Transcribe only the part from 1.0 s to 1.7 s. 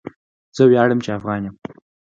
چی افغان يم